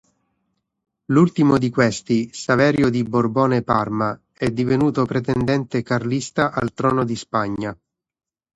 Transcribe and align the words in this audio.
L'ultimo 1.11 1.59
di 1.59 1.69
questi, 1.69 2.33
Saverio 2.33 2.89
di 2.89 3.03
Borbone-Parma, 3.03 4.19
è 4.33 4.49
divenuto 4.49 5.05
pretendente 5.05 5.83
carlista 5.83 6.51
al 6.53 6.73
trono 6.73 7.03
di 7.05 7.15
Spagna. 7.15 7.77